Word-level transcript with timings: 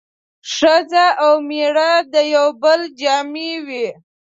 ښځه 0.53 1.05
او 1.23 1.33
مېړه 1.47 1.91
د 2.13 2.15
يو 2.35 2.47
بل 2.61 2.81
جامې 3.01 3.51
وي 3.67 3.87